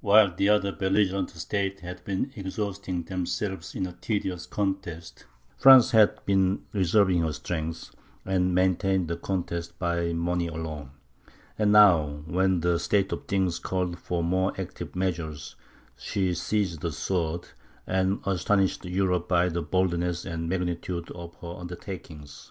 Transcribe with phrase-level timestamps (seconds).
[0.00, 6.26] While the other belligerent states had been exhausting themselves in a tedious contest, France had
[6.26, 7.94] been reserving her strength,
[8.26, 10.90] and maintained the contest by money alone;
[11.56, 15.54] but now, when the state of things called for more active measures,
[15.96, 17.46] she seized the sword,
[17.86, 22.50] and astonished Europe by the boldness and magnitude of her undertakings.